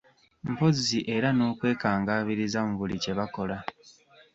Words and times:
Mpozi 0.51 0.99
era 1.15 1.27
n'okwekangabiriza 1.33 2.59
mu 2.67 2.73
buli 2.79 2.95
kye 3.03 3.13
bakola. 3.19 3.57